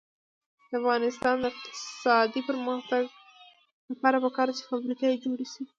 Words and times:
د 0.69 0.71
افغانستان 0.81 1.35
د 1.39 1.45
اقتصادي 1.51 2.41
پرمختګ 2.49 3.03
لپاره 3.91 4.17
پکار 4.25 4.47
ده 4.49 4.53
چې 4.57 4.63
فابریکې 4.69 5.21
جوړې 5.23 5.45
شي. 5.53 5.63